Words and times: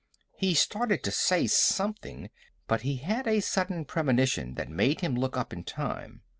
He 0.35 0.55
started 0.55 1.03
to 1.03 1.11
say 1.11 1.45
something, 1.45 2.31
but 2.67 2.81
he 2.81 2.95
had 2.95 3.27
a 3.27 3.39
sudden 3.39 3.85
premonition 3.85 4.55
that 4.55 4.67
made 4.67 5.01
him 5.01 5.13
look 5.15 5.37
up 5.37 5.53
in 5.53 5.63
time. 5.63 6.23